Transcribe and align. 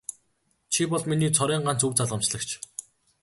Чи 0.73 0.81
бол 0.91 1.03
миний 1.09 1.31
цорын 1.37 1.61
ганц 1.67 1.81
өв 1.87 1.91
залгамжлагч. 1.97 2.49